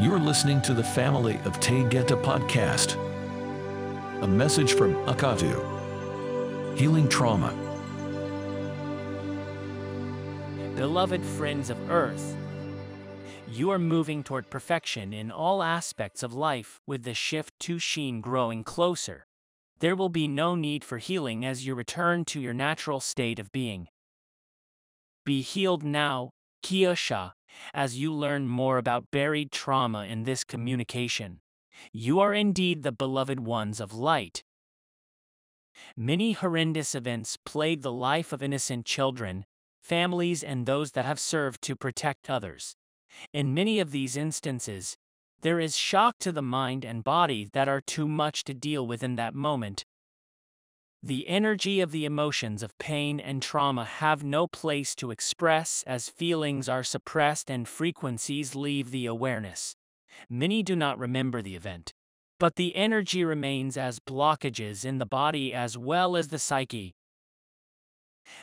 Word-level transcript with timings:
You're 0.00 0.18
listening 0.18 0.62
to 0.62 0.72
the 0.72 0.82
Family 0.82 1.34
of 1.44 1.60
Taygeta 1.60 2.16
podcast. 2.22 2.96
A 4.22 4.26
message 4.26 4.72
from 4.72 4.94
Akatu. 5.04 5.54
Healing 6.74 7.06
trauma. 7.06 7.52
Beloved 10.74 11.22
friends 11.22 11.68
of 11.68 11.76
Earth, 11.90 12.34
you 13.46 13.68
are 13.68 13.78
moving 13.78 14.22
toward 14.22 14.48
perfection 14.48 15.12
in 15.12 15.30
all 15.30 15.62
aspects 15.62 16.22
of 16.22 16.32
life 16.32 16.80
with 16.86 17.02
the 17.02 17.12
shift 17.12 17.52
to 17.60 17.78
Sheen 17.78 18.22
growing 18.22 18.64
closer. 18.64 19.26
There 19.80 19.94
will 19.94 20.08
be 20.08 20.26
no 20.26 20.54
need 20.54 20.82
for 20.82 20.96
healing 20.96 21.44
as 21.44 21.66
you 21.66 21.74
return 21.74 22.24
to 22.24 22.40
your 22.40 22.54
natural 22.54 23.00
state 23.00 23.38
of 23.38 23.52
being. 23.52 23.88
Be 25.26 25.42
healed 25.42 25.84
now, 25.84 26.30
Kyosha, 26.64 27.32
as 27.74 27.98
you 27.98 28.12
learn 28.12 28.46
more 28.46 28.78
about 28.78 29.10
buried 29.10 29.50
trauma 29.52 30.04
in 30.04 30.24
this 30.24 30.44
communication. 30.44 31.40
You 31.92 32.20
are 32.20 32.34
indeed 32.34 32.82
the 32.82 32.92
beloved 32.92 33.40
ones 33.40 33.80
of 33.80 33.92
light. 33.92 34.44
Many 35.96 36.32
horrendous 36.32 36.94
events 36.94 37.38
plague 37.44 37.82
the 37.82 37.92
life 37.92 38.32
of 38.32 38.42
innocent 38.42 38.86
children, 38.86 39.46
families, 39.80 40.42
and 40.42 40.66
those 40.66 40.92
that 40.92 41.04
have 41.04 41.20
served 41.20 41.62
to 41.62 41.76
protect 41.76 42.28
others. 42.28 42.76
In 43.32 43.54
many 43.54 43.80
of 43.80 43.90
these 43.90 44.16
instances, 44.16 44.96
there 45.42 45.58
is 45.58 45.76
shock 45.76 46.16
to 46.20 46.32
the 46.32 46.42
mind 46.42 46.84
and 46.84 47.02
body 47.02 47.48
that 47.52 47.68
are 47.68 47.80
too 47.80 48.06
much 48.06 48.44
to 48.44 48.54
deal 48.54 48.86
with 48.86 49.02
in 49.02 49.16
that 49.16 49.34
moment. 49.34 49.84
The 51.02 51.28
energy 51.28 51.80
of 51.80 51.92
the 51.92 52.04
emotions 52.04 52.62
of 52.62 52.76
pain 52.76 53.20
and 53.20 53.40
trauma 53.42 53.84
have 53.86 54.22
no 54.22 54.46
place 54.46 54.94
to 54.96 55.10
express 55.10 55.82
as 55.86 56.10
feelings 56.10 56.68
are 56.68 56.82
suppressed 56.82 57.50
and 57.50 57.66
frequencies 57.66 58.54
leave 58.54 58.90
the 58.90 59.06
awareness. 59.06 59.76
Many 60.28 60.62
do 60.62 60.76
not 60.76 60.98
remember 60.98 61.40
the 61.40 61.56
event, 61.56 61.94
but 62.38 62.56
the 62.56 62.76
energy 62.76 63.24
remains 63.24 63.78
as 63.78 63.98
blockages 63.98 64.84
in 64.84 64.98
the 64.98 65.06
body 65.06 65.54
as 65.54 65.78
well 65.78 66.16
as 66.16 66.28
the 66.28 66.38
psyche. 66.38 66.94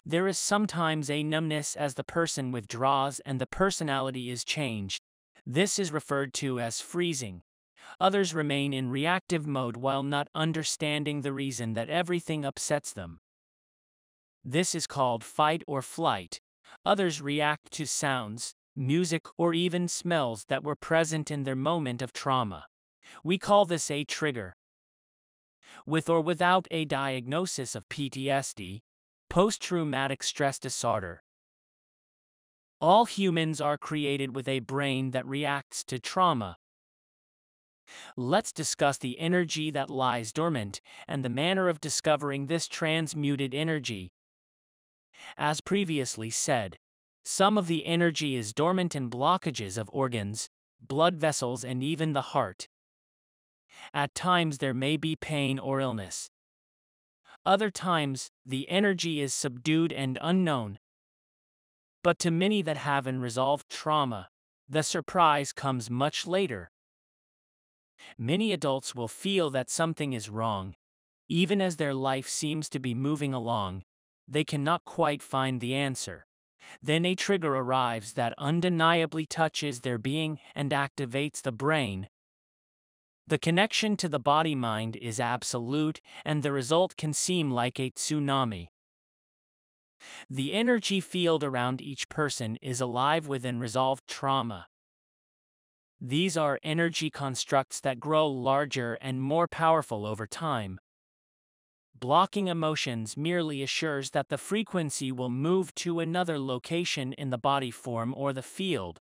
There 0.03 0.28
is 0.28 0.40
sometimes 0.40 1.12
a 1.12 1.22
numbness 1.24 1.76
as 1.76 1.94
the 1.94 2.03
person 2.03 2.52
withdraws 2.52 3.20
and 3.26 3.40
the 3.40 3.46
personality 3.48 4.31
is 4.31 4.44
changed. 4.44 5.03
This 5.46 5.78
is 5.78 5.92
referred 5.92 6.34
to 6.36 6.59
as 6.59 6.81
freezing. 6.81 7.44
Others 8.00 8.34
remain 8.34 8.74
in 8.74 8.90
reactive 8.90 9.48
mode 9.48 9.78
while 9.78 10.04
not 10.04 10.30
understanding 10.36 11.22
the 11.22 11.34
reason 11.34 11.74
that 11.74 11.90
everything 11.90 12.46
upsets 12.46 12.94
them. 12.94 13.20
This 14.44 14.76
is 14.76 14.88
called 14.88 15.24
fight 15.24 15.64
or 15.68 15.82
flight. 15.82 16.40
Others 16.86 17.22
react 17.22 17.72
to 17.72 17.86
sounds, 17.86 18.54
music, 18.76 19.26
or 19.38 19.54
even 19.54 19.88
smells 19.88 20.46
that 20.46 20.64
were 20.64 20.76
present 20.76 21.32
in 21.32 21.44
their 21.44 21.56
moment 21.56 22.02
of 22.02 22.14
trauma. 22.14 22.66
We 23.24 23.38
call 23.38 23.66
this 23.66 23.90
a 23.90 24.04
trigger. 24.04 24.56
With 25.86 26.10
or 26.10 26.22
without 26.22 26.68
a 26.72 26.86
diagnosis 26.86 27.76
of 27.76 27.90
PTSD, 27.90 28.82
post 29.30 29.62
traumatic 29.62 30.24
stress 30.24 30.60
disorder, 30.60 31.24
all 32.80 33.06
humans 33.06 33.60
are 33.60 33.78
created 33.78 34.36
with 34.36 34.48
a 34.48 34.60
brain 34.60 35.12
that 35.12 35.26
reacts 35.26 35.84
to 35.86 36.00
trauma. 36.00 36.58
Let's 38.16 38.52
discuss 38.52 38.98
the 38.98 39.20
energy 39.20 39.72
that 39.72 39.90
lies 39.90 40.32
dormant 40.32 40.82
and 41.08 41.24
the 41.24 41.30
manner 41.30 41.70
of 41.70 41.82
discovering 41.82 42.48
this 42.48 42.68
transmuted 42.68 43.54
energy. 43.54 44.12
As 45.38 45.62
previously 45.62 46.30
said, 46.30 46.78
some 47.24 47.58
of 47.58 47.68
the 47.68 47.86
energy 47.86 48.36
is 48.36 48.54
dormant 48.54 48.96
in 48.96 49.10
blockages 49.10 49.78
of 49.78 49.90
organs, 49.92 50.50
blood 50.82 51.16
vessels, 51.16 51.64
and 51.64 51.84
even 51.84 52.14
the 52.14 52.22
heart. 52.34 52.68
At 53.94 54.16
times, 54.16 54.60
there 54.60 54.74
may 54.74 54.98
be 54.98 55.16
pain 55.16 55.60
or 55.60 55.82
illness. 55.82 56.30
Other 57.46 57.70
times, 57.70 58.31
the 58.46 58.70
energy 58.70 59.22
is 59.22 59.34
subdued 59.34 59.92
and 59.94 60.18
unknown, 60.22 60.80
but 62.08 62.20
to 62.20 62.31
many 62.31 62.62
that 62.62 62.78
have 62.78 63.06
unresolved 63.06 63.70
trauma, 63.70 64.30
the 64.70 64.81
surprise 64.81 65.52
comes 65.52 65.90
much 65.90 66.26
later. 66.26 66.72
Many 68.18 68.52
adults 68.52 68.96
will 68.96 69.08
feel 69.08 69.50
that 69.52 69.69
something 69.69 70.13
is 70.13 70.30
wrong. 70.30 70.75
Even 71.30 71.62
as 71.62 71.75
their 71.75 71.94
life 71.94 72.28
seems 72.28 72.69
to 72.69 72.80
be 72.80 72.94
moving 72.94 73.34
along, 73.34 73.84
they 74.28 74.44
cannot 74.44 74.85
quite 74.85 75.22
find 75.22 75.59
the 75.59 75.74
answer. 75.74 76.25
Then 76.81 77.06
a 77.06 77.16
trigger 77.16 77.56
arrives 77.56 78.13
that 78.13 78.34
undeniably 78.38 79.25
touches 79.25 79.81
their 79.81 79.97
being 79.97 80.40
and 80.56 80.72
activates 80.72 81.41
the 81.41 81.52
brain. 81.52 82.09
The 83.25 83.38
connection 83.38 83.97
to 83.97 84.09
the 84.09 84.19
body 84.19 84.56
mind 84.56 84.96
is 84.96 85.19
absolute, 85.19 86.00
and 86.24 86.44
the 86.44 86.52
result 86.52 86.96
can 86.96 87.14
seem 87.14 87.52
like 87.52 87.79
a 87.79 87.91
tsunami. 87.91 88.68
The 90.29 90.53
energy 90.53 91.02
field 91.02 91.44
around 91.44 91.81
each 91.81 92.08
person 92.08 92.58
is 92.62 92.79
alive 92.79 93.28
with 93.28 93.46
unresolved 93.46 94.08
trauma. 94.08 94.68
These 96.00 96.38
are 96.38 96.59
energy 96.62 97.09
constructs 97.09 97.80
that 97.80 98.00
grow 98.00 98.28
larger 98.28 98.97
and 99.02 99.22
more 99.22 99.47
powerful 99.47 100.06
over 100.06 100.28
time. 100.28 100.80
Blocking 102.00 102.47
emotions 102.47 103.18
merely 103.18 103.63
assures 103.63 104.12
that 104.12 104.30
the 104.30 104.38
frequency 104.38 105.12
will 105.12 105.31
move 105.31 105.74
to 105.75 106.00
another 106.00 106.38
location 106.38 107.13
in 107.13 107.31
the 107.31 107.40
body 107.40 107.72
form 107.72 108.13
or 108.16 108.31
the 108.31 108.44
field. 108.44 109.00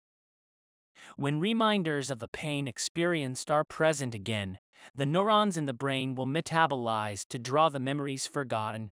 When 1.17 1.41
reminders 1.41 2.11
of 2.11 2.19
the 2.19 2.29
pain 2.29 2.67
experienced 2.67 3.51
are 3.51 3.65
present 3.65 4.15
again, 4.15 4.59
the 4.95 5.07
neurons 5.07 5.59
in 5.59 5.67
the 5.67 5.75
brain 5.75 6.15
will 6.15 6.27
metabolize 6.27 7.27
to 7.29 7.39
draw 7.39 7.69
the 7.69 7.81
memories 7.81 8.27
forgotten 8.27 8.91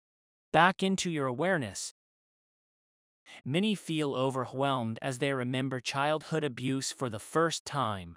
back 0.52 0.82
into 0.82 1.10
your 1.10 1.26
awareness. 1.26 1.94
Many 3.44 3.74
feel 3.74 4.14
overwhelmed 4.14 4.98
as 5.02 5.18
they 5.18 5.32
remember 5.32 5.80
childhood 5.80 6.44
abuse 6.44 6.92
for 6.92 7.08
the 7.08 7.18
first 7.18 7.64
time. 7.64 8.16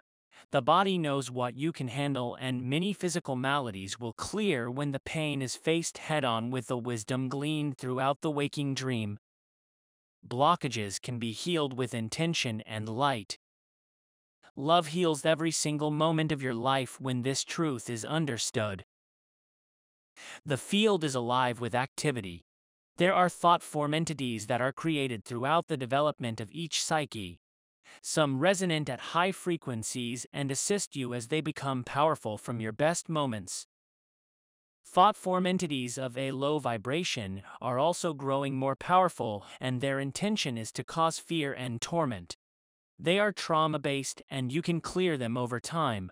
The 0.51 0.61
body 0.61 0.97
knows 0.97 1.29
what 1.29 1.57
you 1.57 1.71
can 1.71 1.89
handle, 1.89 2.35
and 2.39 2.63
many 2.63 2.93
physical 2.93 3.35
maladies 3.35 3.99
will 3.99 4.13
clear 4.13 4.71
when 4.71 4.91
the 4.91 4.99
pain 4.99 5.41
is 5.41 5.55
faced 5.55 5.97
head 5.97 6.23
on 6.23 6.51
with 6.51 6.67
the 6.67 6.77
wisdom 6.77 7.27
gleaned 7.27 7.77
throughout 7.77 8.21
the 8.21 8.31
waking 8.31 8.73
dream. 8.73 9.19
Blockages 10.25 11.01
can 11.01 11.19
be 11.19 11.31
healed 11.31 11.77
with 11.77 11.93
intention 11.93 12.61
and 12.61 12.87
light. 12.87 13.37
Love 14.55 14.87
heals 14.87 15.25
every 15.25 15.51
single 15.51 15.91
moment 15.91 16.31
of 16.31 16.41
your 16.41 16.53
life 16.53 16.99
when 16.99 17.21
this 17.21 17.43
truth 17.43 17.89
is 17.89 18.03
understood. 18.03 18.85
The 20.45 20.57
field 20.57 21.03
is 21.03 21.13
alive 21.13 21.59
with 21.59 21.75
activity. 21.75 22.46
There 22.97 23.13
are 23.13 23.29
thought 23.29 23.61
form 23.61 23.93
entities 23.93 24.47
that 24.47 24.59
are 24.59 24.71
created 24.71 25.23
throughout 25.23 25.67
the 25.67 25.77
development 25.77 26.41
of 26.41 26.49
each 26.51 26.83
psyche. 26.83 27.39
Some 28.01 28.39
resonate 28.39 28.89
at 28.89 29.13
high 29.13 29.31
frequencies 29.31 30.25
and 30.33 30.51
assist 30.51 30.95
you 30.95 31.13
as 31.13 31.27
they 31.27 31.39
become 31.39 31.83
powerful 31.83 32.39
from 32.39 32.59
your 32.59 32.71
best 32.71 33.07
moments. 33.07 33.67
Thought 34.83 35.15
form 35.15 35.45
entities 35.45 35.99
of 35.99 36.17
a 36.17 36.31
low 36.31 36.57
vibration 36.57 37.43
are 37.61 37.77
also 37.77 38.13
growing 38.13 38.55
more 38.55 38.75
powerful, 38.75 39.45
and 39.59 39.79
their 39.79 39.99
intention 39.99 40.57
is 40.57 40.71
to 40.71 40.83
cause 40.83 41.19
fear 41.19 41.53
and 41.53 41.79
torment. 41.79 42.35
They 42.97 43.19
are 43.19 43.31
trauma 43.31 43.77
based, 43.77 44.23
and 44.27 44.51
you 44.51 44.63
can 44.63 44.81
clear 44.81 45.17
them 45.17 45.37
over 45.37 45.59
time. 45.59 46.09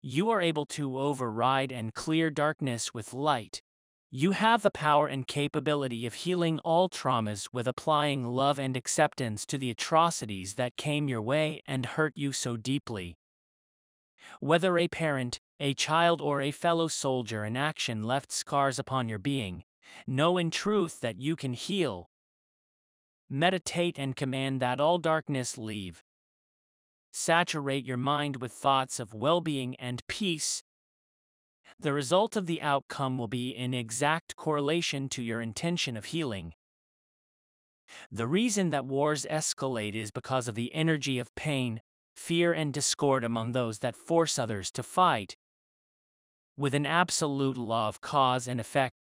You 0.00 0.30
are 0.30 0.40
able 0.40 0.64
to 0.66 0.98
override 0.98 1.72
and 1.72 1.92
clear 1.92 2.30
darkness 2.30 2.94
with 2.94 3.12
light. 3.12 3.60
You 4.18 4.30
have 4.30 4.62
the 4.62 4.70
power 4.70 5.06
and 5.06 5.26
capability 5.26 6.06
of 6.06 6.14
healing 6.14 6.58
all 6.60 6.88
traumas 6.88 7.50
with 7.52 7.68
applying 7.68 8.24
love 8.24 8.58
and 8.58 8.74
acceptance 8.74 9.44
to 9.44 9.58
the 9.58 9.68
atrocities 9.68 10.54
that 10.54 10.78
came 10.78 11.06
your 11.06 11.20
way 11.20 11.62
and 11.66 11.84
hurt 11.84 12.14
you 12.16 12.32
so 12.32 12.56
deeply. 12.56 13.18
Whether 14.40 14.78
a 14.78 14.88
parent, 14.88 15.38
a 15.60 15.74
child, 15.74 16.22
or 16.22 16.40
a 16.40 16.50
fellow 16.50 16.88
soldier 16.88 17.44
in 17.44 17.58
action 17.58 18.04
left 18.04 18.32
scars 18.32 18.78
upon 18.78 19.10
your 19.10 19.18
being, 19.18 19.64
know 20.06 20.38
in 20.38 20.50
truth 20.50 21.00
that 21.00 21.20
you 21.20 21.36
can 21.36 21.52
heal. 21.52 22.08
Meditate 23.28 23.98
and 23.98 24.16
command 24.16 24.62
that 24.62 24.80
all 24.80 24.96
darkness 24.96 25.58
leave. 25.58 26.02
Saturate 27.12 27.84
your 27.84 27.98
mind 27.98 28.36
with 28.36 28.52
thoughts 28.52 28.98
of 28.98 29.12
well 29.12 29.42
being 29.42 29.76
and 29.76 30.02
peace. 30.06 30.62
The 31.78 31.92
result 31.92 32.36
of 32.36 32.46
the 32.46 32.62
outcome 32.62 33.18
will 33.18 33.28
be 33.28 33.50
in 33.50 33.74
exact 33.74 34.36
correlation 34.36 35.08
to 35.10 35.22
your 35.22 35.40
intention 35.40 35.96
of 35.96 36.06
healing. 36.06 36.54
The 38.10 38.26
reason 38.26 38.70
that 38.70 38.86
wars 38.86 39.26
escalate 39.30 39.94
is 39.94 40.10
because 40.10 40.48
of 40.48 40.54
the 40.54 40.74
energy 40.74 41.18
of 41.18 41.34
pain, 41.34 41.80
fear, 42.14 42.52
and 42.52 42.72
discord 42.72 43.24
among 43.24 43.52
those 43.52 43.80
that 43.80 43.94
force 43.94 44.38
others 44.38 44.70
to 44.72 44.82
fight. 44.82 45.36
With 46.56 46.74
an 46.74 46.86
absolute 46.86 47.58
law 47.58 47.88
of 47.88 48.00
cause 48.00 48.48
and 48.48 48.58
effect, 48.58 48.94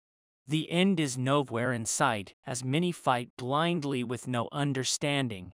the 0.48 0.70
end 0.72 1.00
is 1.00 1.18
nowhere 1.18 1.72
in 1.72 1.86
sight, 1.86 2.34
as 2.46 2.64
many 2.64 2.92
fight 2.92 3.30
blindly 3.38 4.04
with 4.04 4.28
no 4.28 4.50
understanding. 4.52 5.54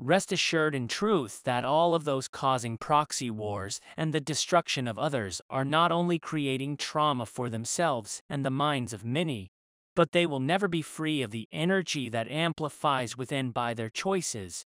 Rest 0.00 0.30
assured 0.30 0.76
in 0.76 0.86
truth 0.86 1.42
that 1.42 1.64
all 1.64 1.92
of 1.92 2.04
those 2.04 2.28
causing 2.28 2.78
proxy 2.78 3.32
wars 3.32 3.80
and 3.96 4.14
the 4.14 4.20
destruction 4.20 4.86
of 4.86 4.96
others 4.96 5.40
are 5.50 5.64
not 5.64 5.90
only 5.90 6.20
creating 6.20 6.76
trauma 6.76 7.26
for 7.26 7.50
themselves 7.50 8.22
and 8.30 8.44
the 8.44 8.50
minds 8.50 8.92
of 8.92 9.04
many, 9.04 9.50
but 9.96 10.12
they 10.12 10.24
will 10.24 10.38
never 10.38 10.68
be 10.68 10.82
free 10.82 11.20
of 11.20 11.32
the 11.32 11.48
energy 11.50 12.08
that 12.08 12.30
amplifies 12.30 13.16
within 13.16 13.50
by 13.50 13.74
their 13.74 13.90
choices. 13.90 14.64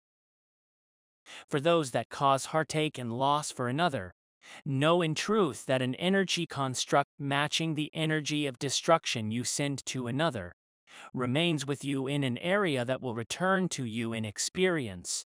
For 1.50 1.59
those 1.59 1.91
that 1.91 2.07
cause 2.07 2.45
heartache 2.45 2.97
and 2.97 3.12
loss 3.12 3.51
for 3.51 3.68
another, 3.68 4.13
know 4.63 5.01
in 5.01 5.13
truth 5.13 5.65
that 5.65 5.81
an 5.81 5.95
energy 5.95 6.45
construct 6.45 7.09
matching 7.19 7.75
the 7.75 7.91
energy 7.94 8.47
of 8.47 8.57
destruction 8.57 9.30
you 9.30 9.44
send 9.44 9.85
to 9.88 10.07
another 10.07 10.53
remains 11.13 11.65
with 11.65 11.83
you 11.83 12.07
in 12.07 12.23
an 12.23 12.38
area 12.39 12.85
that 12.85 13.01
will 13.01 13.15
return 13.15 13.69
to 13.69 13.83
you 13.83 14.13
in 14.13 14.25
experience. 14.25 15.25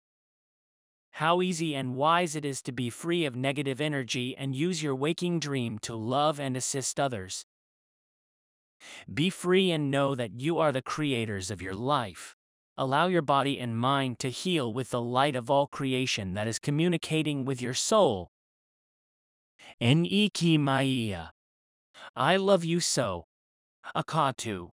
How 1.13 1.43
easy 1.43 1.75
and 1.75 1.97
wise 1.97 2.37
it 2.37 2.45
is 2.45 2.63
to 2.63 2.73
be 2.73 2.91
free 2.91 3.25
of 3.25 3.35
negative 3.35 3.81
energy 3.81 4.37
and 4.37 4.55
use 4.55 4.83
your 4.83 4.95
waking 4.95 5.41
dream 5.41 5.79
to 5.81 5.95
love 5.95 6.39
and 6.39 6.57
assist 6.57 7.01
others. 7.01 7.45
Be 9.13 9.31
free 9.31 9.71
and 9.71 9.91
know 9.91 10.15
that 10.15 10.41
you 10.41 10.59
are 10.59 10.71
the 10.71 10.83
creators 10.83 11.51
of 11.51 11.61
your 11.61 11.75
life. 11.75 12.37
Allow 12.77 13.09
your 13.09 13.23
body 13.23 13.59
and 13.59 13.77
mind 13.77 14.21
to 14.21 14.31
heal 14.31 14.73
with 14.73 14.91
the 14.91 15.03
light 15.03 15.35
of 15.35 15.51
all 15.51 15.67
creation 15.67 16.35
that 16.35 16.47
is 16.47 16.61
communicating 16.61 17.45
with 17.45 17.61
your 17.61 17.75
soul. 17.75 18.31
Eniki 19.83 20.59
Maya. 20.59 21.29
I 22.15 22.37
love 22.37 22.65
you 22.65 22.79
so. 22.79 23.27
Akatu. 23.97 24.67